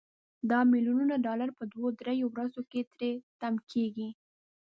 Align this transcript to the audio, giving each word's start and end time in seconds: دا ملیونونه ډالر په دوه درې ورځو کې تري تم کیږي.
دا 0.49 0.59
ملیونونه 0.71 1.15
ډالر 1.25 1.49
په 1.59 1.63
دوه 1.73 1.89
درې 2.01 2.15
ورځو 2.31 2.61
کې 2.71 2.81
تري 2.91 3.11
تم 3.39 3.53
کیږي. 3.71 4.09